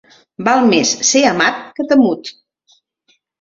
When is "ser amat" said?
1.09-1.59